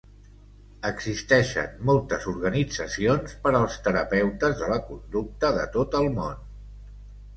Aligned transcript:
Existeixen 0.87 1.75
moltes 1.89 2.25
organitzacions 2.31 3.37
per 3.45 3.53
als 3.61 3.77
terapeutes 3.89 4.57
de 4.63 4.71
la 4.73 4.81
conducta 4.89 5.53
de 5.59 5.69
tot 5.77 5.99
el 6.05 6.11
món. 6.21 6.45